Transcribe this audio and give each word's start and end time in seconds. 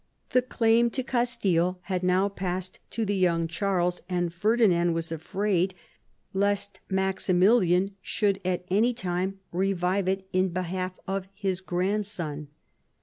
The 0.31 0.41
claim 0.41 0.89
to 0.97 1.03
Castile 1.03 1.77
had 1.83 2.01
now 2.01 2.27
passed 2.27 2.79
to 2.89 3.05
the 3.05 3.13
young 3.15 3.47
Charles, 3.47 4.01
and 4.09 4.33
Ferdinand 4.33 4.93
was 4.93 5.11
afraid 5.11 5.75
lest 6.33 6.79
Maximilian 6.89 7.91
should 8.01 8.41
at 8.43 8.65
any 8.71 8.95
time 8.95 9.39
revive 9.51 10.07
it 10.07 10.27
in 10.33 10.49
behalf 10.49 10.93
of 11.07 11.27
his 11.35 11.61
grandson. 11.61 12.47